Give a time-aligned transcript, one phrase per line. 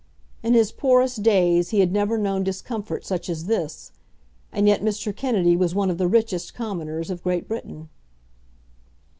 [0.41, 3.91] In his poorest days he had never known discomfort such as this,
[4.51, 5.15] and yet Mr.
[5.15, 7.87] Kennedy was one of the richest commoners of Great Britain.